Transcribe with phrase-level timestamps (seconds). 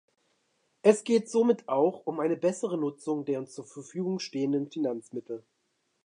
[0.81, 5.43] Es geht somit auch um eine bessere Nutzung der uns zur Verfügung stehenden Finanzmittel.